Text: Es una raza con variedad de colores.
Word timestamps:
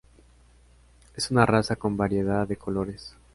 Es 1.15 1.29
una 1.29 1.45
raza 1.45 1.75
con 1.75 1.95
variedad 1.95 2.47
de 2.47 2.55
colores. 2.57 3.15